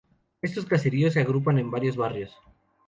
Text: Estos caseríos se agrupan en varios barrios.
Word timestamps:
Estos 0.41 0.65
caseríos 0.65 1.13
se 1.13 1.19
agrupan 1.21 1.59
en 1.59 1.69
varios 1.69 1.95
barrios. 1.95 2.35